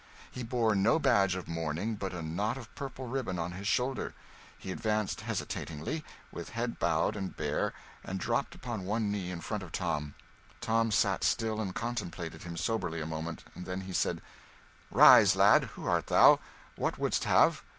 [0.31, 4.15] He bore no badge of mourning but a knot of purple ribbon on his shoulder.
[4.57, 9.61] He advanced hesitatingly, with head bowed and bare, and dropped upon one knee in front
[9.61, 10.15] of Tom.
[10.59, 13.43] Tom sat still and contemplated him soberly a moment.
[13.55, 14.23] Then he said
[14.89, 15.65] "Rise, lad.
[15.75, 16.39] Who art thou.
[16.77, 17.61] What wouldst have?"